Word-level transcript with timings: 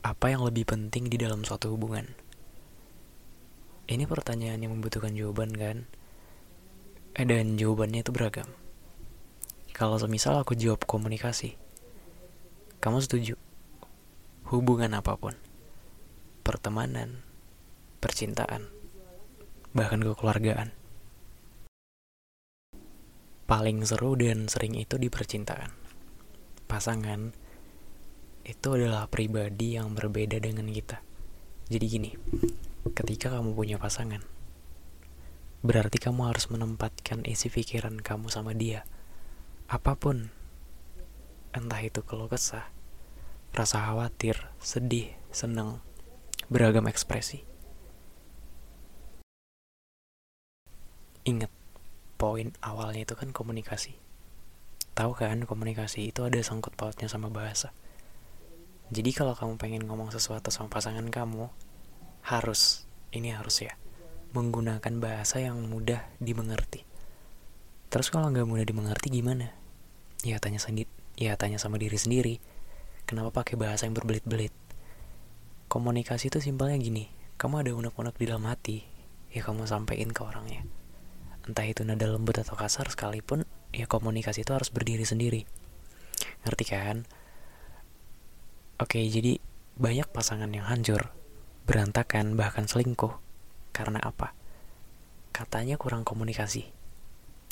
Apa 0.00 0.32
yang 0.32 0.48
lebih 0.48 0.64
penting 0.64 1.12
di 1.12 1.20
dalam 1.20 1.44
suatu 1.44 1.76
hubungan? 1.76 2.08
Ini 3.84 4.08
pertanyaan 4.08 4.64
yang 4.64 4.72
membutuhkan 4.72 5.12
jawaban 5.12 5.52
kan? 5.52 5.84
Eh, 7.12 7.26
dan 7.28 7.60
jawabannya 7.60 8.00
itu 8.00 8.08
beragam. 8.08 8.48
Kalau 9.76 10.00
semisal 10.00 10.40
aku 10.40 10.56
jawab 10.56 10.88
komunikasi, 10.88 11.60
kamu 12.80 13.04
setuju? 13.04 13.36
Hubungan 14.48 14.96
apa 14.96 15.20
pun, 15.20 15.36
pertemanan, 16.48 17.20
percintaan, 18.00 18.72
bahkan 19.76 20.00
kekeluargaan. 20.00 20.72
Paling 23.44 23.84
seru 23.84 24.16
dan 24.16 24.48
sering 24.48 24.80
itu 24.80 24.96
di 24.96 25.12
percintaan. 25.12 25.76
Pasangan 26.64 27.36
itu 28.44 28.68
adalah 28.72 29.06
pribadi 29.06 29.76
yang 29.76 29.92
berbeda 29.92 30.40
dengan 30.40 30.68
kita. 30.68 31.04
Jadi 31.70 31.84
gini, 31.86 32.10
ketika 32.96 33.30
kamu 33.30 33.54
punya 33.54 33.76
pasangan, 33.78 34.24
berarti 35.60 36.00
kamu 36.00 36.32
harus 36.32 36.48
menempatkan 36.48 37.22
isi 37.28 37.52
pikiran 37.52 38.00
kamu 38.00 38.32
sama 38.32 38.56
dia. 38.56 38.88
Apa 39.70 39.94
pun, 39.94 40.34
entah 41.54 41.80
itu 41.84 42.02
keluh 42.02 42.26
kesah, 42.26 42.66
rasa 43.54 43.78
khawatir, 43.86 44.50
sedih, 44.58 45.14
senang, 45.30 45.78
beragam 46.50 46.90
ekspresi. 46.90 47.46
Ingat, 51.22 51.52
poin 52.18 52.50
awalnya 52.64 53.06
itu 53.06 53.14
kan 53.14 53.30
komunikasi. 53.30 53.94
Tahu 54.96 55.14
kan, 55.14 55.46
komunikasi 55.46 56.10
itu 56.10 56.26
ada 56.26 56.40
sangkut 56.42 56.74
pautnya 56.74 57.06
sama 57.06 57.30
bahasa. 57.30 57.70
Jadi 58.90 59.10
kalau 59.14 59.38
kamu 59.38 59.54
pengen 59.54 59.86
ngomong 59.86 60.10
sesuatu 60.10 60.50
sama 60.50 60.66
pasangan 60.66 61.06
kamu, 61.06 61.46
harus, 62.26 62.90
ini 63.14 63.30
harus 63.30 63.62
ya, 63.62 63.78
menggunakan 64.34 64.98
bahasa 64.98 65.38
yang 65.38 65.62
mudah 65.70 66.02
dimengerti. 66.18 66.82
Terus 67.86 68.10
kalau 68.10 68.34
nggak 68.34 68.50
mudah 68.50 68.66
dimengerti 68.66 69.14
gimana? 69.14 69.54
Ya 70.26 70.42
tanya 70.42 70.58
sendiri, 70.58 70.90
ya 71.14 71.38
tanya 71.38 71.62
sama 71.62 71.78
diri 71.78 71.94
sendiri. 71.94 72.42
Kenapa 73.06 73.42
pakai 73.42 73.54
bahasa 73.54 73.86
yang 73.86 73.94
berbelit-belit? 73.94 74.50
Komunikasi 75.70 76.26
itu 76.26 76.42
simpelnya 76.42 76.74
gini, 76.78 77.06
kamu 77.38 77.62
ada 77.62 77.70
unek-unek 77.74 78.18
di 78.18 78.26
dalam 78.26 78.42
hati, 78.50 78.82
ya 79.30 79.46
kamu 79.46 79.70
sampaikan 79.70 80.10
ke 80.10 80.22
orangnya. 80.26 80.66
Entah 81.46 81.66
itu 81.66 81.86
nada 81.86 82.10
lembut 82.10 82.42
atau 82.42 82.58
kasar 82.58 82.90
sekalipun, 82.90 83.46
ya 83.70 83.86
komunikasi 83.86 84.42
itu 84.42 84.50
harus 84.50 84.70
berdiri 84.74 85.06
sendiri. 85.06 85.46
Ngerti 86.42 86.64
kan? 86.66 87.06
Oke, 88.80 89.04
jadi 89.12 89.36
banyak 89.76 90.08
pasangan 90.08 90.48
yang 90.48 90.64
hancur, 90.64 91.12
berantakan, 91.68 92.32
bahkan 92.32 92.64
selingkuh. 92.64 93.12
Karena 93.76 94.00
apa? 94.00 94.32
Katanya 95.36 95.76
kurang 95.76 96.00
komunikasi. 96.00 96.64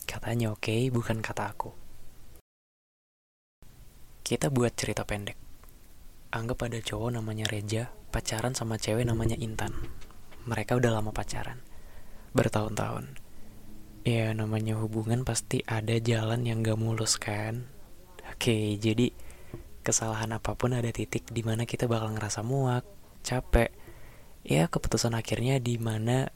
Katanya 0.09 0.57
oke, 0.57 0.73
okay, 0.73 0.89
bukan 0.89 1.21
kata 1.21 1.53
aku. 1.53 1.77
Kita 4.25 4.49
buat 4.49 4.73
cerita 4.73 5.05
pendek. 5.05 5.37
Anggap 6.33 6.65
ada 6.65 6.81
cowok 6.81 7.21
namanya 7.21 7.45
Reja, 7.45 7.93
pacaran 8.09 8.57
sama 8.57 8.81
cewek 8.81 9.05
namanya 9.05 9.37
Intan. 9.37 9.77
Mereka 10.49 10.81
udah 10.81 10.97
lama 10.97 11.13
pacaran. 11.13 11.61
Bertahun-tahun. 12.33 13.21
Ya, 14.09 14.33
namanya 14.33 14.81
hubungan 14.81 15.29
pasti 15.29 15.61
ada 15.69 16.01
jalan 16.01 16.49
yang 16.49 16.65
gak 16.65 16.81
mulus 16.81 17.21
kan? 17.21 17.69
Oke, 18.33 18.81
jadi 18.81 19.13
kesalahan 19.89 20.37
apa 20.37 20.53
pun 20.53 20.77
ada 20.77 20.93
titik 20.93 21.25
di 21.33 21.41
mana 21.41 21.65
kita 21.65 21.89
bakal 21.89 22.13
ngerasa 22.13 22.45
muak, 22.45 22.85
capek. 23.25 23.73
Ya, 24.45 24.69
keputusan 24.69 25.17
akhirnya 25.17 25.57
di 25.57 25.81
mana 25.81 26.29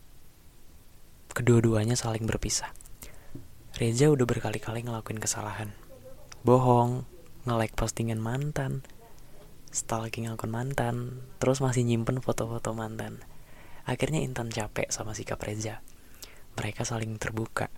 kedua-duanya 1.37 1.93
saling 1.93 2.25
berpisah. 2.25 2.73
Reza 3.77 4.09
udah 4.09 4.25
berkali-kali 4.25 4.85
ngelakuin 4.85 5.21
kesalahan. 5.21 5.77
Bohong, 6.49 7.05
nge-like 7.45 7.77
postingan 7.77 8.21
mantan, 8.21 8.85
stalking 9.69 10.29
akun 10.29 10.53
mantan, 10.53 11.25
terus 11.41 11.61
masih 11.61 11.85
nyimpen 11.85 12.21
foto-foto 12.21 12.73
mantan. 12.77 13.21
Akhirnya 13.89 14.21
Intan 14.21 14.49
capek 14.49 14.89
sama 14.89 15.13
sikap 15.13 15.41
Reza. 15.45 15.81
Mereka 16.57 16.85
saling 16.85 17.17
terbuka. 17.17 17.69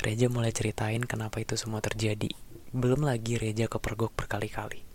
Reza 0.00 0.28
mulai 0.32 0.52
ceritain 0.52 1.04
kenapa 1.04 1.40
itu 1.44 1.56
semua 1.60 1.84
terjadi. 1.84 2.32
Belum 2.72 3.04
lagi 3.04 3.36
Reza 3.40 3.68
kepergok 3.68 4.12
berkali-kali. 4.16 4.89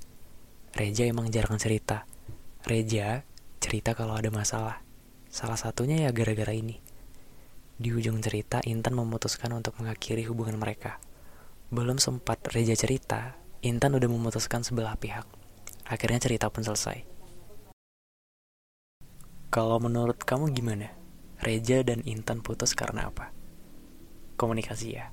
Reja 0.76 1.08
emang 1.08 1.32
jarang 1.32 1.56
cerita. 1.56 2.04
Reja 2.68 3.24
cerita 3.64 3.96
kalau 3.96 4.20
ada 4.20 4.28
masalah. 4.28 4.84
Salah 5.32 5.56
satunya 5.56 6.04
ya 6.04 6.12
gara-gara 6.12 6.52
ini. 6.52 6.84
Di 7.80 7.96
ujung 7.96 8.20
cerita, 8.20 8.60
Intan 8.68 9.00
memutuskan 9.00 9.56
untuk 9.56 9.80
mengakhiri 9.80 10.28
hubungan 10.28 10.60
mereka. 10.60 11.00
Belum 11.72 11.96
sempat 11.96 12.44
Reja 12.52 12.76
cerita, 12.76 13.40
Intan 13.64 13.96
udah 13.96 14.10
memutuskan 14.12 14.68
sebelah 14.68 15.00
pihak. 15.00 15.24
Akhirnya 15.88 16.20
cerita 16.20 16.52
pun 16.52 16.68
selesai. 16.68 17.08
Kalau 19.48 19.80
menurut 19.80 20.28
kamu 20.28 20.52
gimana? 20.52 20.92
Reja 21.40 21.88
dan 21.88 22.04
Intan 22.04 22.44
putus 22.44 22.76
karena 22.76 23.08
apa? 23.08 23.32
Komunikasi 24.36 24.88
ya? 24.92 25.08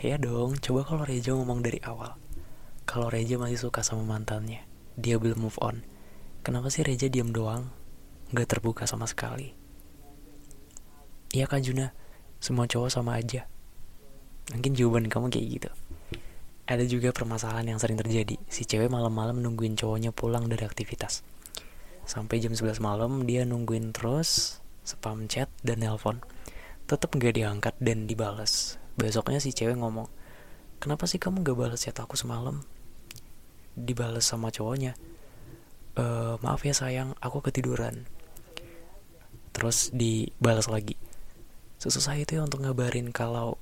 Ya 0.00 0.16
dong, 0.16 0.56
coba 0.56 0.88
kalau 0.88 1.04
Reja 1.04 1.36
ngomong 1.36 1.60
dari 1.60 1.84
awal 1.84 2.23
kalau 2.84 3.08
Reja 3.08 3.40
masih 3.40 3.56
suka 3.56 3.80
sama 3.80 4.04
mantannya, 4.04 4.64
dia 4.94 5.16
belum 5.16 5.48
move 5.48 5.58
on. 5.64 5.84
Kenapa 6.44 6.68
sih 6.68 6.84
Reja 6.84 7.08
diam 7.08 7.32
doang? 7.32 7.72
Gak 8.36 8.48
terbuka 8.56 8.84
sama 8.84 9.08
sekali. 9.08 9.56
Iya 11.34 11.48
Kak 11.50 11.64
Juna, 11.64 11.90
semua 12.38 12.68
cowok 12.68 12.92
sama 12.92 13.16
aja. 13.16 13.48
Mungkin 14.52 14.76
jawaban 14.76 15.08
kamu 15.08 15.32
kayak 15.32 15.46
gitu. 15.48 15.70
Ada 16.64 16.84
juga 16.84 17.12
permasalahan 17.12 17.76
yang 17.76 17.80
sering 17.80 17.96
terjadi. 17.96 18.36
Si 18.48 18.68
cewek 18.68 18.92
malam-malam 18.92 19.40
nungguin 19.40 19.76
cowoknya 19.76 20.12
pulang 20.12 20.48
dari 20.48 20.64
aktivitas. 20.64 21.24
Sampai 22.04 22.40
jam 22.40 22.52
11 22.52 22.84
malam 22.84 23.24
dia 23.24 23.48
nungguin 23.48 23.96
terus, 23.96 24.60
spam 24.84 25.24
chat 25.28 25.48
dan 25.64 25.80
nelpon. 25.80 26.20
Tetap 26.84 27.16
gak 27.16 27.36
diangkat 27.36 27.74
dan 27.80 28.04
dibales. 28.04 28.76
Besoknya 29.00 29.40
si 29.40 29.56
cewek 29.56 29.80
ngomong, 29.80 30.08
Kenapa 30.82 31.04
sih 31.08 31.18
kamu 31.18 31.44
gak 31.44 31.56
balas 31.56 31.84
chat 31.84 31.96
aku 31.96 32.14
semalam? 32.14 32.62
dibales 33.74 34.22
sama 34.22 34.54
cowoknya 34.54 34.94
e, 35.98 36.04
maaf 36.40 36.62
ya 36.62 36.74
sayang 36.74 37.18
aku 37.18 37.42
ketiduran. 37.42 38.06
Terus 39.54 39.90
dibalas 39.94 40.70
lagi 40.70 40.98
sesusah 41.78 42.16
itu 42.16 42.40
ya 42.40 42.42
untuk 42.46 42.64
ngabarin 42.64 43.12
kalau 43.12 43.60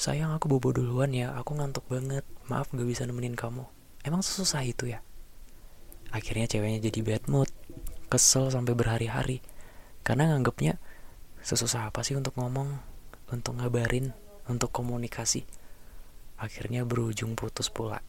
sayang 0.00 0.34
aku 0.34 0.50
bobo 0.50 0.74
duluan 0.74 1.14
ya 1.14 1.30
aku 1.36 1.54
ngantuk 1.54 1.86
banget 1.86 2.24
maaf 2.48 2.72
gak 2.72 2.88
bisa 2.88 3.04
nemenin 3.04 3.36
kamu. 3.36 3.64
Emang 4.02 4.24
sesusah 4.24 4.64
itu 4.66 4.90
ya? 4.90 5.04
Akhirnya 6.10 6.50
ceweknya 6.50 6.82
jadi 6.82 7.00
bad 7.04 7.24
mood 7.30 7.48
kesel 8.12 8.52
sampai 8.52 8.76
berhari-hari 8.76 9.40
karena 10.04 10.28
nganggepnya 10.32 10.76
sesusah 11.40 11.88
apa 11.88 12.04
sih 12.04 12.12
untuk 12.18 12.36
ngomong 12.36 12.68
untuk 13.32 13.56
ngabarin 13.56 14.12
untuk 14.44 14.68
komunikasi 14.68 15.48
akhirnya 16.42 16.82
berujung 16.82 17.38
putus 17.38 17.70
pula 17.70 18.02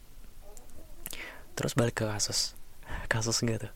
Terus 1.54 1.78
balik 1.78 2.02
ke 2.02 2.04
kasus. 2.10 2.58
Kasus 3.06 3.38
enggak 3.46 3.70
tuh? 3.70 3.72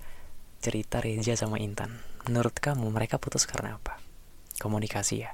Cerita 0.59 0.99
Reza 0.99 1.39
sama 1.39 1.63
Intan. 1.63 2.03
Menurut 2.27 2.59
kamu 2.59 2.91
mereka 2.91 3.23
putus 3.23 3.47
karena 3.47 3.79
apa? 3.79 4.03
Komunikasi 4.59 5.23
ya. 5.23 5.31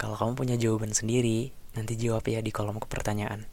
Kalau 0.00 0.16
kamu 0.16 0.32
punya 0.40 0.56
jawaban 0.56 0.96
sendiri, 0.96 1.52
nanti 1.76 2.00
jawab 2.00 2.24
ya 2.24 2.40
di 2.40 2.48
kolom 2.48 2.80
pertanyaan. 2.80 3.44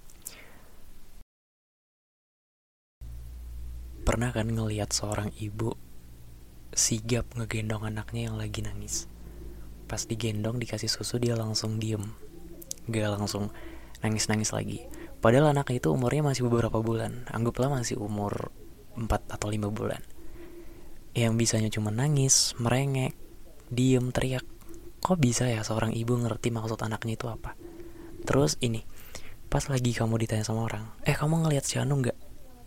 Pernah 4.01 4.31
kan 4.33 4.47
ngeliat 4.49 4.95
seorang 4.95 5.29
ibu 5.37 5.75
sigap 6.71 7.27
ngegendong 7.35 7.83
anaknya 7.83 8.31
yang 8.31 8.39
lagi 8.39 8.63
nangis? 8.63 9.05
Pas 9.91 10.07
digendong 10.07 10.57
dikasih 10.63 10.87
susu 10.87 11.19
dia 11.19 11.35
langsung 11.35 11.75
diem. 11.75 12.15
Gak 12.87 13.19
langsung 13.19 13.51
nangis-nangis 14.01 14.51
lagi. 14.53 14.85
Padahal 15.21 15.53
anaknya 15.53 15.77
itu 15.77 15.93
umurnya 15.93 16.33
masih 16.33 16.49
beberapa 16.49 16.81
bulan. 16.81 17.29
Anggaplah 17.29 17.69
masih 17.69 18.01
umur 18.01 18.49
4 18.97 19.07
atau 19.29 19.47
5 19.47 19.69
bulan. 19.69 20.01
Yang 21.13 21.33
bisanya 21.37 21.69
cuma 21.69 21.93
nangis, 21.93 22.57
merengek, 22.57 23.13
diem, 23.69 24.09
teriak. 24.09 24.43
Kok 25.01 25.17
bisa 25.17 25.45
ya 25.49 25.61
seorang 25.61 25.93
ibu 25.93 26.17
ngerti 26.17 26.49
maksud 26.49 26.81
anaknya 26.81 27.17
itu 27.17 27.25
apa? 27.29 27.57
Terus 28.21 28.57
ini 28.61 28.85
Pas 29.51 29.67
lagi 29.67 29.91
kamu 29.91 30.15
ditanya 30.15 30.47
sama 30.47 30.63
orang 30.63 30.95
Eh 31.03 31.11
kamu 31.11 31.43
ngelihat 31.43 31.67
si 31.67 31.75
Anu 31.75 31.99
nggak? 31.99 32.15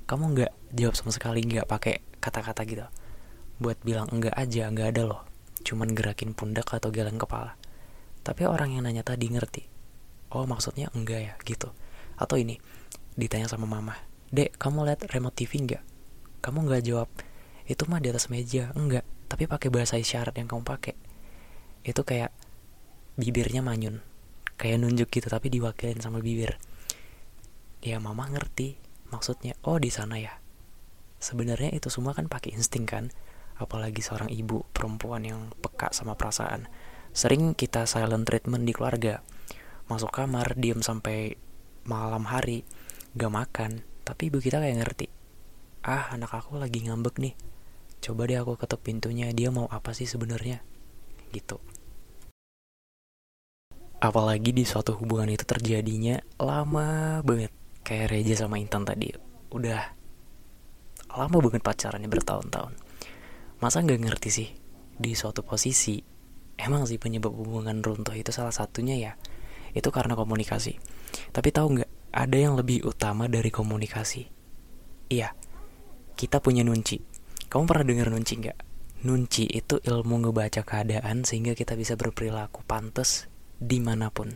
Kamu 0.05 0.37
nggak 0.37 0.53
jawab 0.77 0.95
sama 0.99 1.17
sekali 1.17 1.41
nggak 1.41 1.65
pakai 1.65 2.05
kata-kata 2.21 2.61
gitu? 2.69 2.85
Buat 3.57 3.81
bilang 3.81 4.11
enggak 4.13 4.37
aja, 4.37 4.69
nggak 4.69 4.93
ada 4.93 5.03
loh. 5.09 5.23
Cuman 5.65 5.97
gerakin 5.97 6.37
pundak 6.37 6.69
atau 6.69 6.93
geleng 6.93 7.17
kepala. 7.17 7.57
Tapi 8.21 8.45
orang 8.45 8.77
yang 8.77 8.85
nanya 8.85 9.01
tadi 9.01 9.33
ngerti 9.33 9.74
Oh 10.35 10.45
maksudnya 10.45 10.91
enggak 10.93 11.21
ya? 11.23 11.35
gitu. 11.47 11.71
Atau 12.19 12.37
ini 12.37 12.59
ditanya 13.15 13.47
sama 13.47 13.71
mama 13.71 13.95
dek 14.35 14.59
kamu 14.59 14.91
lihat 14.91 15.07
remote 15.15 15.39
TV 15.39 15.63
nggak 15.63 15.83
kamu 16.43 16.67
nggak 16.69 16.83
jawab. 16.85 17.09
Itu 17.65 17.89
mah 17.89 18.03
di 18.03 18.13
atas 18.13 18.29
meja. 18.29 18.75
Enggak 18.77 19.07
tapi 19.31 19.49
pakai 19.49 19.73
bahasa 19.73 19.97
isyarat 19.97 20.37
yang 20.37 20.51
kamu 20.51 20.67
pakai. 20.67 20.99
Itu 21.87 22.05
kayak 22.05 22.35
bibirnya 23.17 23.65
manyun. 23.65 24.05
Kayak 24.61 24.85
nunjuk 24.85 25.09
gitu 25.09 25.31
tapi 25.31 25.49
diwakilin 25.49 26.03
sama 26.03 26.21
bibir. 26.21 26.61
Ya 27.81 28.03
mama 28.03 28.29
ngerti 28.29 28.77
maksudnya 29.09 29.57
oh 29.65 29.81
di 29.81 29.89
sana 29.89 30.21
ya. 30.21 30.37
Sebenarnya 31.23 31.73
itu 31.73 31.89
semua 31.89 32.13
kan 32.13 32.29
pakai 32.29 32.53
insting 32.53 32.85
kan 32.85 33.09
apalagi 33.57 34.03
seorang 34.03 34.29
ibu 34.35 34.67
perempuan 34.75 35.25
yang 35.25 35.41
peka 35.63 35.95
sama 35.97 36.19
perasaan. 36.19 36.69
Sering 37.15 37.55
kita 37.57 37.87
silent 37.87 38.27
treatment 38.27 38.67
di 38.67 38.75
keluarga 38.75 39.23
masuk 39.91 40.13
kamar 40.13 40.57
diem 40.57 40.81
sampai 40.81 41.37
malam 41.85 42.25
hari 42.29 42.65
gak 43.17 43.33
makan. 43.33 43.85
Tapi 44.05 44.29
ibu 44.29 44.41
kita 44.41 44.61
kayak 44.61 44.85
ngerti 44.85 45.07
ah 45.85 46.17
anak 46.17 46.33
aku 46.33 46.57
lagi 46.57 46.81
ngambek 46.81 47.21
nih. 47.21 47.37
Coba 48.01 48.25
deh 48.25 48.41
aku 48.41 48.57
ketuk 48.57 48.81
pintunya 48.81 49.29
dia 49.37 49.53
mau 49.53 49.69
apa 49.69 49.93
sih 49.93 50.09
sebenarnya? 50.09 50.65
Gitu. 51.33 51.61
Apalagi 54.01 54.53
di 54.53 54.65
suatu 54.65 54.97
hubungan 54.97 55.29
itu 55.33 55.45
terjadinya 55.45 56.21
lama 56.41 57.21
banget. 57.21 57.53
Kayak 57.85 58.17
Reja 58.17 58.35
sama 58.45 58.57
Intan 58.57 58.89
tadi 58.89 59.13
udah 59.53 59.81
lama 61.15 61.37
banget 61.37 61.61
pacarannya 61.61 62.09
bertahun-tahun. 62.09 62.73
Masa 63.61 63.85
nggak 63.85 64.01
ngerti 64.09 64.31
sih 64.33 64.49
di 64.97 65.13
suatu 65.13 65.45
posisi 65.45 66.01
emang 66.57 66.89
sih 66.89 66.97
penyebab 66.97 67.35
hubungan 67.35 67.83
runtuh 67.83 68.15
itu 68.15 68.31
salah 68.31 68.55
satunya 68.55 68.95
ya 68.95 69.13
itu 69.75 69.91
karena 69.91 70.15
komunikasi. 70.15 70.79
Tapi 71.35 71.49
tahu 71.51 71.79
nggak, 71.79 71.91
ada 72.15 72.37
yang 72.39 72.55
lebih 72.55 72.87
utama 72.87 73.27
dari 73.27 73.51
komunikasi. 73.51 74.23
Iya, 75.11 75.35
kita 76.15 76.39
punya 76.39 76.63
nunci. 76.63 77.03
Kamu 77.51 77.67
pernah 77.67 77.87
dengar 77.91 78.09
nunci 78.15 78.33
nggak? 78.39 78.59
Nunci 79.05 79.45
itu 79.51 79.83
ilmu 79.83 80.23
ngebaca 80.25 80.63
keadaan 80.65 81.27
sehingga 81.27 81.53
kita 81.53 81.75
bisa 81.75 81.99
berperilaku 81.99 82.63
pantas 82.65 83.27
di 83.59 83.83
mana 83.83 84.09
pun. 84.09 84.33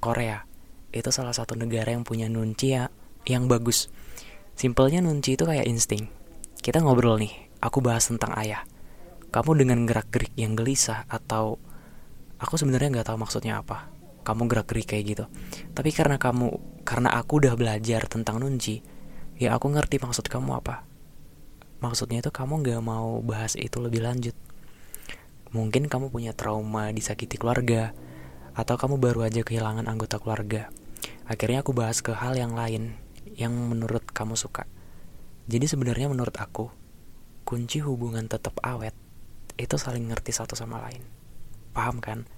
Korea, 0.00 0.46
itu 0.94 1.10
salah 1.12 1.36
satu 1.36 1.58
negara 1.58 1.92
yang 1.92 2.06
punya 2.06 2.30
nunci 2.30 2.72
ya, 2.72 2.88
yang 3.28 3.50
bagus. 3.50 3.92
Simpelnya 4.56 5.04
nunci 5.04 5.36
itu 5.36 5.44
kayak 5.44 5.68
insting. 5.68 6.08
Kita 6.62 6.80
ngobrol 6.80 7.20
nih, 7.20 7.34
aku 7.60 7.84
bahas 7.84 8.08
tentang 8.08 8.32
ayah. 8.40 8.64
Kamu 9.28 9.58
dengan 9.58 9.84
gerak-gerik 9.84 10.32
yang 10.34 10.56
gelisah 10.56 11.04
atau 11.06 11.60
aku 12.40 12.56
sebenarnya 12.56 12.98
nggak 12.98 13.06
tahu 13.12 13.18
maksudnya 13.20 13.62
apa 13.62 13.99
kamu 14.30 14.46
gerak-gerik 14.46 14.86
kayak 14.86 15.04
gitu. 15.10 15.24
Tapi 15.74 15.90
karena 15.90 16.22
kamu, 16.22 16.54
karena 16.86 17.18
aku 17.18 17.42
udah 17.42 17.58
belajar 17.58 18.06
tentang 18.06 18.38
nunci, 18.38 18.78
ya 19.42 19.58
aku 19.58 19.74
ngerti 19.74 19.98
maksud 19.98 20.30
kamu 20.30 20.62
apa. 20.62 20.86
Maksudnya 21.82 22.22
itu 22.22 22.30
kamu 22.30 22.62
gak 22.62 22.82
mau 22.86 23.18
bahas 23.18 23.58
itu 23.58 23.82
lebih 23.82 24.06
lanjut. 24.06 24.38
Mungkin 25.50 25.90
kamu 25.90 26.14
punya 26.14 26.30
trauma 26.30 26.94
disakiti 26.94 27.34
keluarga, 27.34 27.90
atau 28.54 28.78
kamu 28.78 29.02
baru 29.02 29.26
aja 29.26 29.42
kehilangan 29.42 29.90
anggota 29.90 30.22
keluarga. 30.22 30.70
Akhirnya 31.26 31.66
aku 31.66 31.74
bahas 31.74 31.98
ke 31.98 32.14
hal 32.14 32.38
yang 32.38 32.54
lain, 32.54 32.94
yang 33.34 33.50
menurut 33.50 34.06
kamu 34.14 34.38
suka. 34.38 34.70
Jadi 35.50 35.66
sebenarnya 35.66 36.06
menurut 36.06 36.38
aku, 36.38 36.70
kunci 37.42 37.82
hubungan 37.82 38.30
tetap 38.30 38.54
awet, 38.62 38.94
itu 39.58 39.74
saling 39.74 40.06
ngerti 40.06 40.30
satu 40.30 40.54
sama 40.54 40.78
lain. 40.86 41.02
Paham 41.74 41.98
kan? 41.98 42.30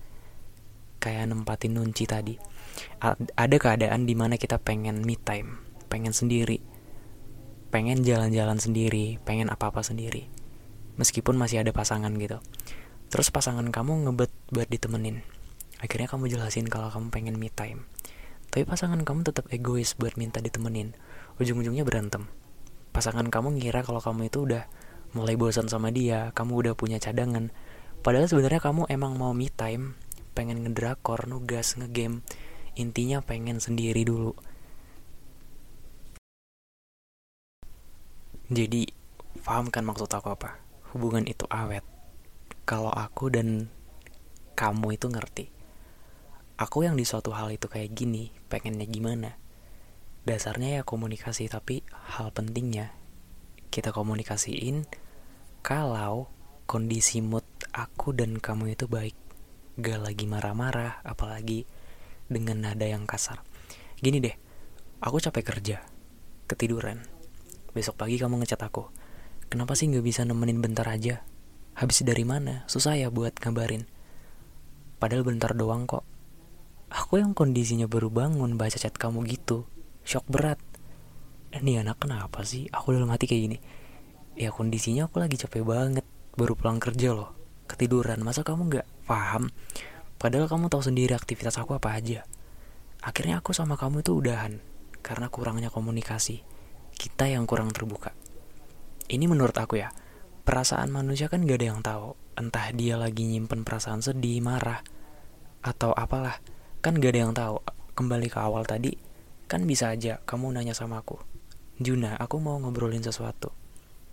Kayak 1.03 1.27
nempatin 1.27 1.75
nunci 1.75 2.07
tadi. 2.07 2.39
Ada 3.35 3.57
keadaan 3.59 4.07
di 4.07 4.15
mana 4.15 4.39
kita 4.39 4.63
pengen 4.63 5.03
me 5.03 5.19
time 5.19 5.73
pengen 5.93 6.17
sendiri 6.17 6.65
pengen 7.69 8.01
jalan-jalan 8.01 8.57
sendiri 8.57 9.21
pengen 9.29 9.53
apa-apa 9.53 9.85
sendiri 9.85 10.33
meskipun 10.97 11.37
masih 11.37 11.61
ada 11.61 11.73
pasangan 11.73 12.13
gitu. 12.17 12.41
Terus 13.13 13.29
pasangan 13.29 13.69
kamu 13.69 14.09
ngebet 14.09 14.33
buat 14.49 14.69
ditemenin. 14.73 15.21
Akhirnya 15.85 16.09
kamu 16.09 16.33
jelasin 16.33 16.65
kalau 16.69 16.89
kamu 16.89 17.13
pengen 17.13 17.37
me 17.37 17.53
time. 17.53 17.85
Tapi 18.49 18.65
pasangan 18.65 19.01
kamu 19.05 19.25
tetap 19.29 19.49
egois 19.53 19.93
buat 19.97 20.17
minta 20.17 20.41
ditemenin. 20.41 20.97
Ujung-ujungnya 21.37 21.85
berantem. 21.85 22.29
Pasangan 22.93 23.29
kamu 23.29 23.61
ngira 23.61 23.85
kalau 23.85 24.01
kamu 24.01 24.33
itu 24.33 24.49
udah 24.49 24.65
mulai 25.13 25.37
bosan 25.37 25.69
sama 25.69 25.93
dia 25.93 26.33
kamu 26.33 26.61
udah 26.61 26.73
punya 26.73 26.97
cadangan. 26.97 27.53
Padahal 28.01 28.29
sebenarnya 28.29 28.65
kamu 28.65 28.89
emang 28.89 29.17
mau 29.21 29.37
me 29.37 29.53
time 29.53 29.97
pengen 30.33 30.65
ngedrakor, 30.65 31.29
nugas, 31.29 31.77
ngegame. 31.77 32.25
Intinya 32.75 33.21
pengen 33.21 33.61
sendiri 33.61 34.05
dulu. 34.05 34.33
Jadi, 38.53 38.89
paham 39.45 39.73
kan 39.73 39.85
maksud 39.85 40.09
aku 40.13 40.33
apa? 40.33 40.61
Hubungan 40.93 41.25
itu 41.25 41.49
awet. 41.49 41.85
Kalau 42.69 42.93
aku 42.93 43.33
dan 43.33 43.73
kamu 44.57 45.01
itu 45.01 45.07
ngerti. 45.09 45.47
Aku 46.61 46.85
yang 46.85 46.97
di 46.97 47.05
suatu 47.09 47.33
hal 47.33 47.53
itu 47.53 47.69
kayak 47.69 47.97
gini, 47.97 48.29
pengennya 48.53 48.85
gimana? 48.85 49.31
Dasarnya 50.29 50.81
ya 50.81 50.83
komunikasi, 50.85 51.49
tapi 51.49 51.81
hal 51.91 52.31
pentingnya 52.31 52.93
kita 53.73 53.89
komunikasiin 53.89 54.85
kalau 55.65 56.29
kondisi 56.69 57.25
mood 57.25 57.49
aku 57.73 58.13
dan 58.13 58.37
kamu 58.37 58.77
itu 58.77 58.85
baik 58.85 59.17
gak 59.79 60.01
lagi 60.05 60.25
marah-marah, 60.29 61.01
apalagi 61.05 61.65
dengan 62.29 62.61
nada 62.61 62.85
yang 62.85 63.09
kasar. 63.09 63.41
Gini 64.01 64.21
deh, 64.21 64.35
aku 65.01 65.17
capek 65.23 65.45
kerja, 65.45 65.77
ketiduran. 66.49 67.01
Besok 67.73 67.97
pagi 67.97 68.21
kamu 68.21 68.43
ngecat 68.43 68.61
aku. 68.61 68.93
Kenapa 69.49 69.73
sih 69.77 69.89
gak 69.89 70.05
bisa 70.05 70.25
nemenin 70.29 70.61
bentar 70.61 70.85
aja? 70.89 71.25
Habis 71.77 72.05
dari 72.05 72.25
mana? 72.25 72.69
Susah 72.69 73.01
ya 73.01 73.09
buat 73.09 73.33
ngabarin. 73.41 73.89
Padahal 75.01 75.25
bentar 75.25 75.57
doang 75.57 75.89
kok. 75.89 76.05
Aku 76.93 77.17
yang 77.17 77.33
kondisinya 77.33 77.89
baru 77.89 78.13
bangun 78.13 78.61
baca 78.61 78.77
chat 78.77 78.93
kamu 78.93 79.25
gitu. 79.25 79.65
Shock 80.05 80.29
berat. 80.29 80.61
Ini 81.53 81.81
anak 81.81 82.05
kenapa 82.05 82.45
sih? 82.45 82.69
Aku 82.69 82.93
dalam 82.93 83.09
hati 83.09 83.25
kayak 83.25 83.43
gini. 83.49 83.59
Ya 84.37 84.53
kondisinya 84.53 85.09
aku 85.09 85.21
lagi 85.21 85.41
capek 85.41 85.65
banget. 85.65 86.05
Baru 86.37 86.57
pulang 86.57 86.77
kerja 86.77 87.17
loh 87.17 87.43
ketiduran 87.73 88.21
masa 88.21 88.45
kamu 88.45 88.69
nggak 88.69 88.87
paham 89.05 89.53
padahal 90.17 90.47
kamu 90.47 90.71
tahu 90.71 90.83
sendiri 90.83 91.13
aktivitas 91.15 91.59
aku 91.59 91.77
apa 91.77 91.95
aja. 91.95 92.27
Akhirnya 93.03 93.43
aku 93.43 93.51
sama 93.51 93.75
kamu 93.75 94.07
itu 94.07 94.15
udahan 94.15 94.63
karena 95.03 95.27
kurangnya 95.27 95.69
komunikasi. 95.69 96.47
Kita 96.95 97.27
yang 97.27 97.51
kurang 97.51 97.75
terbuka. 97.75 98.15
Ini 99.11 99.27
menurut 99.27 99.59
aku 99.59 99.83
ya 99.83 99.91
perasaan 100.47 100.95
manusia 100.95 101.27
kan 101.27 101.43
gak 101.43 101.59
ada 101.59 101.67
yang 101.67 101.83
tahu. 101.83 102.15
Entah 102.39 102.71
dia 102.73 102.95
lagi 102.95 103.27
nyimpen 103.27 103.67
perasaan 103.67 104.01
sedih 104.01 104.39
marah 104.39 104.87
atau 105.67 105.91
apalah. 105.91 106.39
Kan 106.79 107.03
gak 107.03 107.13
ada 107.13 107.21
yang 107.27 107.35
tahu. 107.35 107.59
Kembali 107.93 108.31
ke 108.31 108.39
awal 108.39 108.63
tadi 108.65 109.13
kan 109.53 109.69
bisa 109.69 109.93
aja 109.93 110.17
kamu 110.25 110.57
nanya 110.57 110.73
sama 110.73 111.05
aku 111.05 111.21
Juna 111.77 112.17
aku 112.17 112.41
mau 112.41 112.57
ngobrolin 112.57 113.05
sesuatu 113.05 113.53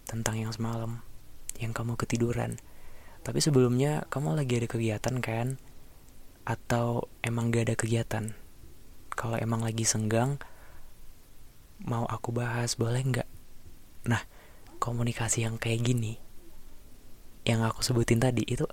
tentang 0.03 0.35
yang 0.35 0.51
semalam 0.51 0.99
yang 1.63 1.71
kamu 1.71 1.95
ketiduran 1.95 2.59
tapi 3.29 3.45
sebelumnya 3.45 4.09
kamu 4.09 4.41
lagi 4.41 4.57
ada 4.57 4.65
kegiatan 4.65 5.21
kan? 5.21 5.61
Atau 6.49 7.13
emang 7.21 7.53
gak 7.53 7.69
ada 7.69 7.75
kegiatan? 7.77 8.33
Kalau 9.13 9.37
emang 9.37 9.61
lagi 9.61 9.85
senggang, 9.85 10.41
mau 11.85 12.09
aku 12.09 12.33
bahas 12.33 12.73
boleh 12.73 13.05
nggak? 13.05 13.29
Nah, 14.09 14.25
komunikasi 14.81 15.45
yang 15.45 15.61
kayak 15.61 15.85
gini, 15.85 16.17
yang 17.45 17.61
aku 17.61 17.85
sebutin 17.85 18.17
tadi 18.17 18.49
itu 18.49 18.65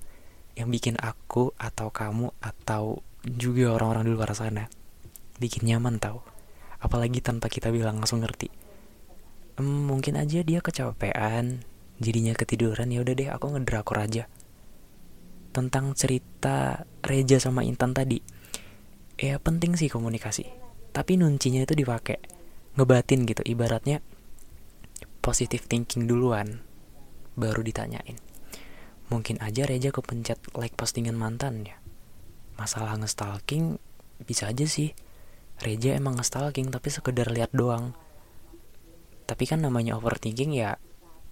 yang 0.56 0.72
bikin 0.72 0.96
aku 1.04 1.52
atau 1.60 1.92
kamu 1.92 2.32
atau 2.40 3.04
juga 3.28 3.76
orang-orang 3.76 4.08
di 4.08 4.12
luar 4.16 4.32
sana 4.32 4.72
bikin 5.36 5.68
nyaman 5.68 6.00
tau. 6.00 6.24
Apalagi 6.80 7.20
tanpa 7.20 7.52
kita 7.52 7.68
bilang 7.68 8.00
langsung 8.00 8.24
ngerti. 8.24 8.48
Mungkin 9.60 10.16
aja 10.16 10.40
dia 10.40 10.64
kecapean, 10.64 11.60
jadinya 12.00 12.32
ketiduran 12.32 12.88
ya 12.88 13.04
udah 13.04 13.12
deh 13.12 13.28
aku 13.28 13.52
ngedrakor 13.52 14.00
aja 14.00 14.32
tentang 15.56 15.96
cerita 15.96 16.84
Reja 17.00 17.40
sama 17.40 17.64
Intan 17.64 17.96
tadi. 17.96 18.20
Ya 19.16 19.40
penting 19.40 19.72
sih 19.80 19.88
komunikasi. 19.88 20.44
Tapi 20.92 21.16
nuncinya 21.16 21.64
itu 21.64 21.72
dipakai 21.72 22.20
ngebatin 22.76 23.24
gitu. 23.24 23.40
Ibaratnya 23.40 24.04
positive 25.24 25.64
thinking 25.64 26.04
duluan 26.04 26.60
baru 27.40 27.64
ditanyain. 27.64 28.20
Mungkin 29.08 29.40
aja 29.40 29.64
Reja 29.64 29.88
kepencet 29.96 30.36
like 30.52 30.76
postingan 30.76 31.16
mantannya. 31.16 31.80
Masalah 32.60 32.92
ngestalking 33.00 33.80
bisa 34.28 34.52
aja 34.52 34.68
sih. 34.68 34.92
Reja 35.56 35.96
emang 35.96 36.20
ngestalking 36.20 36.68
tapi 36.68 36.92
sekedar 36.92 37.32
lihat 37.32 37.56
doang. 37.56 37.96
Tapi 39.24 39.48
kan 39.48 39.64
namanya 39.64 39.96
overthinking 39.96 40.52
ya 40.52 40.76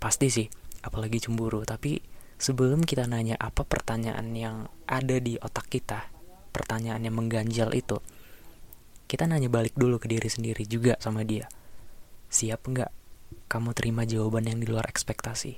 pasti 0.00 0.32
sih. 0.32 0.48
Apalagi 0.80 1.20
cemburu. 1.20 1.68
Tapi 1.68 2.13
sebelum 2.44 2.84
kita 2.84 3.08
nanya 3.08 3.40
apa 3.40 3.64
pertanyaan 3.64 4.36
yang 4.36 4.68
ada 4.84 5.16
di 5.16 5.40
otak 5.40 5.72
kita 5.72 6.12
pertanyaan 6.52 7.00
yang 7.00 7.16
mengganjal 7.16 7.72
itu 7.72 8.04
kita 9.08 9.24
nanya 9.24 9.48
balik 9.48 9.72
dulu 9.72 9.96
ke 9.96 10.12
diri 10.12 10.28
sendiri 10.28 10.68
juga 10.68 11.00
sama 11.00 11.24
dia. 11.24 11.48
Siap 12.28 12.68
nggak 12.68 12.92
kamu 13.48 13.72
terima 13.72 14.04
jawaban 14.04 14.44
yang 14.44 14.60
di 14.60 14.68
luar 14.68 14.84
ekspektasi? 14.84 15.56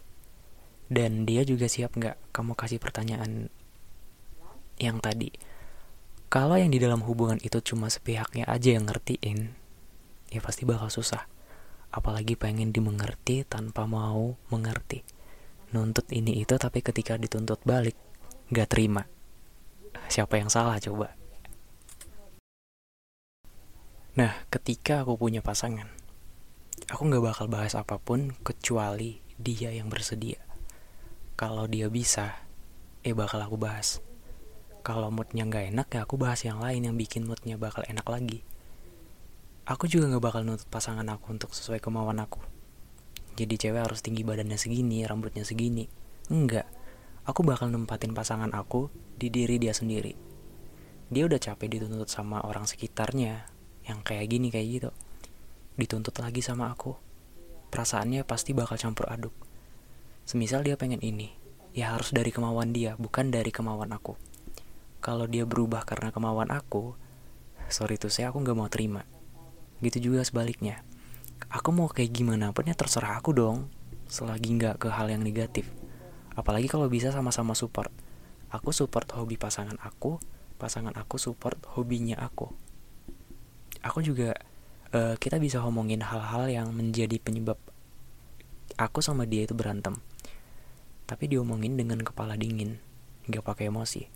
Dan 0.86 1.26
dia 1.26 1.42
juga 1.42 1.66
siap 1.66 1.98
nggak 1.98 2.30
kamu 2.30 2.54
kasih 2.54 2.78
pertanyaan 2.78 3.50
yang 4.78 5.02
tadi? 5.02 5.34
Kalau 6.30 6.54
yang 6.54 6.70
di 6.70 6.78
dalam 6.78 7.02
hubungan 7.02 7.42
itu 7.42 7.58
cuma 7.66 7.90
sepihaknya 7.90 8.46
aja 8.46 8.78
yang 8.78 8.86
ngertiin 8.86 9.58
ya 10.30 10.38
pasti 10.38 10.62
bakal 10.62 10.86
susah. 10.90 11.26
Apalagi 11.90 12.38
pengen 12.38 12.70
dimengerti 12.70 13.42
tanpa 13.46 13.90
mau 13.90 14.38
mengerti 14.52 15.15
nuntut 15.76 16.08
ini 16.08 16.40
itu 16.40 16.56
tapi 16.56 16.80
ketika 16.80 17.20
dituntut 17.20 17.60
balik 17.68 18.00
gak 18.48 18.72
terima. 18.72 19.04
Siapa 20.08 20.40
yang 20.40 20.48
salah 20.48 20.80
coba? 20.80 21.12
Nah 24.16 24.32
ketika 24.48 25.04
aku 25.04 25.20
punya 25.20 25.44
pasangan 25.44 26.06
aku 26.86 27.02
gak 27.10 27.24
bakal 27.24 27.46
bahas 27.50 27.74
apa 27.74 27.98
pun 27.98 28.30
kecuali 28.46 29.18
dia 29.36 29.74
yang 29.74 29.90
bersedia. 29.90 30.38
Kalau 31.36 31.66
dia 31.68 31.90
bisa 31.90 32.38
eh 33.02 33.12
bakal 33.12 33.42
aku 33.42 33.58
bahas. 33.58 34.00
Kalau 34.86 35.10
moodnya 35.10 35.44
gak 35.50 35.74
enak 35.74 35.88
ya 35.90 36.06
aku 36.06 36.14
bahas 36.14 36.46
yang 36.46 36.62
lain 36.62 36.86
yang 36.86 36.96
bikin 36.96 37.26
moodnya 37.26 37.58
bakal 37.58 37.82
enak 37.90 38.06
lagi. 38.06 38.40
Aku 39.66 39.90
juga 39.90 40.06
gak 40.14 40.24
bakal 40.24 40.42
nuntut 40.46 40.68
pasangan 40.70 41.06
aku 41.10 41.34
untuk 41.34 41.50
sesuai 41.50 41.82
kemauan 41.82 42.22
aku. 42.22 42.38
Jadi 43.36 43.54
cewek 43.60 43.84
harus 43.84 44.00
tinggi 44.00 44.24
badannya 44.24 44.56
segini, 44.56 45.04
rambutnya 45.04 45.44
segini. 45.44 45.84
Enggak. 46.32 46.64
Aku 47.28 47.44
bakal 47.44 47.68
nempatin 47.68 48.16
pasangan 48.16 48.48
aku 48.56 48.88
di 49.20 49.28
diri 49.28 49.60
dia 49.60 49.76
sendiri. 49.76 50.16
Dia 51.12 51.28
udah 51.28 51.38
capek 51.38 51.78
dituntut 51.78 52.08
sama 52.08 52.40
orang 52.42 52.64
sekitarnya 52.64 53.44
yang 53.84 54.00
kayak 54.00 54.32
gini 54.32 54.48
kayak 54.48 54.68
gitu. 54.80 54.90
Dituntut 55.76 56.16
lagi 56.18 56.40
sama 56.40 56.72
aku. 56.72 56.96
Perasaannya 57.68 58.24
pasti 58.24 58.56
bakal 58.56 58.80
campur 58.80 59.06
aduk. 59.12 59.34
Semisal 60.26 60.64
dia 60.64 60.74
pengen 60.74 61.04
ini, 61.04 61.30
ya 61.76 61.94
harus 61.94 62.10
dari 62.10 62.34
kemauan 62.34 62.74
dia, 62.74 62.98
bukan 62.98 63.30
dari 63.30 63.52
kemauan 63.52 63.92
aku. 63.94 64.18
Kalau 64.98 65.28
dia 65.30 65.46
berubah 65.46 65.86
karena 65.86 66.10
kemauan 66.10 66.50
aku, 66.50 66.98
sorry 67.66 67.98
tuh 67.98 68.10
saya 68.10 68.30
aku 68.30 68.42
nggak 68.42 68.58
mau 68.58 68.70
terima 68.70 69.02
gitu 69.82 70.10
juga 70.10 70.24
sebaliknya 70.24 70.80
aku 71.50 71.68
mau 71.72 71.88
kayak 71.88 72.12
gimana 72.12 72.50
pun 72.52 72.68
ya 72.68 72.74
terserah 72.76 73.18
aku 73.18 73.32
dong. 73.36 73.70
Selagi 74.06 74.54
nggak 74.54 74.86
ke 74.86 74.88
hal 74.92 75.10
yang 75.10 75.22
negatif. 75.22 75.66
Apalagi 76.36 76.70
kalau 76.70 76.86
bisa 76.86 77.10
sama-sama 77.10 77.56
support. 77.56 77.90
Aku 78.52 78.70
support 78.70 79.10
hobi 79.12 79.34
pasangan 79.34 79.76
aku 79.82 80.22
pasangan 80.56 80.96
aku 80.96 81.20
support 81.20 81.60
hobinya 81.76 82.16
aku. 82.16 82.48
Aku 83.84 84.00
juga 84.00 84.34
uh, 84.96 85.14
kita 85.20 85.36
bisa 85.36 85.60
ngomongin 85.60 86.00
hal-hal 86.00 86.48
yang 86.48 86.72
menjadi 86.72 87.20
penyebab 87.20 87.60
aku 88.76 88.98
sama 89.00 89.24
dia 89.24 89.44
itu 89.48 89.54
berantem. 89.54 89.96
Tapi 91.06 91.30
diomongin 91.30 91.78
dengan 91.78 92.02
kepala 92.02 92.34
dingin 92.34 92.82
nggak 93.30 93.42
pakai 93.42 93.70
emosi. 93.70 94.06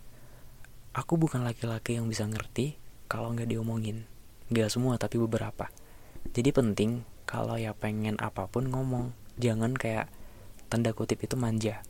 Aku 0.91 1.15
bukan 1.15 1.47
laki-laki 1.47 1.95
yang 1.95 2.11
bisa 2.11 2.27
ngerti 2.27 2.75
kalau 3.07 3.31
nggak 3.31 3.47
diomongin. 3.47 4.03
Gak 4.51 4.67
semua 4.67 4.99
tapi 4.99 5.15
beberapa. 5.15 5.71
Jadi 6.29 6.53
penting 6.53 7.01
kalau 7.25 7.57
ya 7.57 7.73
pengen 7.73 8.21
apa 8.21 8.45
pun 8.45 8.69
ngomong. 8.69 9.17
Jangan 9.41 9.73
kayak 9.73 10.13
tanda 10.69 10.93
kutip 10.93 11.17
itu 11.25 11.33
manja. 11.33 11.81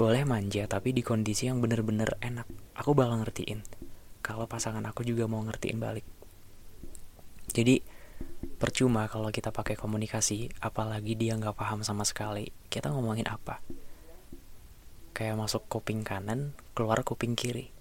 Boleh 0.00 0.24
manja 0.24 0.64
tapi 0.64 0.96
di 0.96 1.04
kondisi 1.04 1.48
yang 1.48 1.60
bener-bener 1.60 2.16
enak. 2.24 2.48
Aku 2.76 2.96
bakal 2.96 3.20
ngertiin. 3.20 3.60
Kalau 4.24 4.48
pasangan 4.48 4.82
aku 4.88 5.04
juga 5.04 5.28
mau 5.28 5.44
ngertiin 5.44 5.78
balik. 5.78 6.06
Jadi 7.52 7.80
percuma 8.56 9.06
kalau 9.06 9.30
kita 9.30 9.52
pakai 9.54 9.78
komunikasi, 9.78 10.50
apalagi 10.60 11.14
dia 11.14 11.36
nggak 11.38 11.56
paham 11.56 11.84
sama 11.86 12.02
sekali. 12.02 12.50
Kita 12.68 12.90
ngomongin 12.90 13.28
apa? 13.28 13.62
Kayak 15.16 15.40
masuk 15.40 15.64
kuping 15.70 16.04
kanan, 16.04 16.52
keluar 16.76 17.00
kuping 17.00 17.38
kiri. 17.38 17.72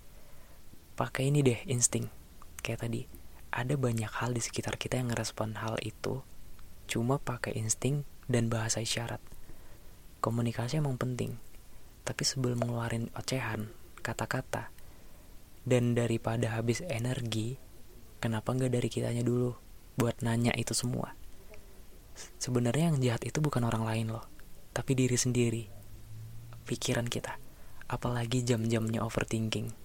Pakai 0.95 1.27
ini 1.27 1.43
deh 1.43 1.59
insting, 1.67 2.07
kayak 2.63 2.87
tadi 2.87 3.24
ada 3.55 3.79
banyak 3.79 4.11
hal 4.11 4.35
di 4.35 4.43
sekitar 4.43 4.75
kita 4.75 4.99
yang 4.99 5.15
ngerespon 5.15 5.55
hal 5.55 5.79
itu 5.79 6.19
cuma 6.91 7.15
pakai 7.15 7.55
insting 7.55 8.03
dan 8.27 8.51
bahasa 8.51 8.83
isyarat. 8.83 9.23
Komunikasi 10.19 10.83
emang 10.83 10.99
penting, 10.99 11.39
tapi 12.03 12.27
sebelum 12.27 12.59
ngeluarin 12.59 13.07
ocehan, 13.15 13.71
kata-kata, 14.03 14.75
dan 15.63 15.95
daripada 15.95 16.51
habis 16.51 16.83
energi, 16.83 17.55
kenapa 18.19 18.51
nggak 18.51 18.75
dari 18.75 18.89
kitanya 18.91 19.23
dulu 19.23 19.55
buat 19.95 20.19
nanya 20.19 20.51
itu 20.59 20.75
semua? 20.75 21.15
Sebenarnya 22.37 22.91
yang 22.91 22.99
jahat 22.99 23.23
itu 23.23 23.39
bukan 23.39 23.63
orang 23.63 23.87
lain 23.87 24.07
loh, 24.19 24.27
tapi 24.75 24.99
diri 24.99 25.15
sendiri, 25.15 25.63
pikiran 26.67 27.07
kita, 27.07 27.39
apalagi 27.87 28.43
jam-jamnya 28.43 28.99
overthinking. 28.99 29.84